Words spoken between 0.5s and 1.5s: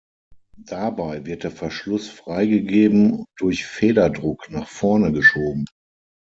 Dabei wird